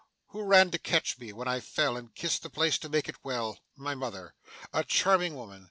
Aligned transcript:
'Who 0.29 0.41
ran 0.41 0.71
to 0.71 0.79
catch 0.79 1.19
me 1.19 1.31
when 1.31 1.47
I 1.47 1.59
fell, 1.59 1.95
and 1.95 2.15
kissed 2.15 2.41
the 2.41 2.49
place 2.49 2.79
to 2.79 2.89
make 2.89 3.07
it 3.07 3.23
well? 3.23 3.59
My 3.75 3.93
mother. 3.93 4.33
A 4.73 4.83
charming 4.83 5.35
woman. 5.35 5.59